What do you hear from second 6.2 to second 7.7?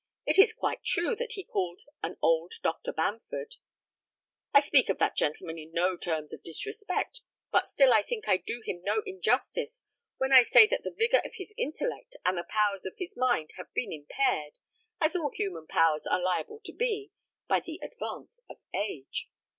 of disrespect, but